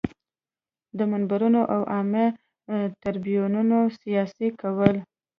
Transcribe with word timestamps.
د 0.97 0.99
منبرونو 1.11 1.61
او 1.73 1.81
عامه 1.93 2.25
تریبیونونو 3.03 3.79
سیاسي 4.01 4.47
کول. 4.61 4.95